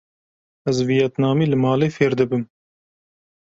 Ez 0.71 0.77
viyetnamî 0.87 1.45
li 1.51 1.57
malê 1.63 1.89
fêr 1.97 2.11
dibim. 2.19 2.43